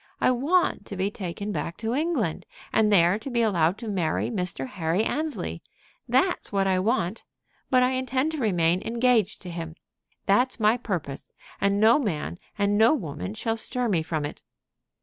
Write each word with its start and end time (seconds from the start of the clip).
I 0.19 0.31
want 0.31 0.87
to 0.87 0.95
be 0.97 1.11
taken 1.11 1.51
back 1.51 1.77
to 1.77 1.93
England, 1.93 2.47
and 2.73 2.91
there 2.91 3.19
to 3.19 3.29
be 3.29 3.43
allowed 3.43 3.77
to 3.77 3.87
marry 3.87 4.31
Mr. 4.31 4.67
Henry 4.67 5.03
Annesley. 5.03 5.61
That's 6.09 6.51
what 6.51 6.65
I 6.65 6.79
want. 6.79 7.23
But 7.69 7.83
I 7.83 7.91
intend 7.91 8.31
to 8.31 8.39
remain 8.39 8.81
engaged 8.81 9.43
to 9.43 9.51
him. 9.51 9.75
That's 10.25 10.59
my 10.59 10.75
purpose, 10.77 11.31
and 11.61 11.79
no 11.79 11.99
man 11.99 12.39
and 12.57 12.79
no 12.79 12.95
woman 12.95 13.35
shall 13.35 13.57
stir 13.57 13.87
me 13.89 14.01
from 14.01 14.25
it." 14.25 14.41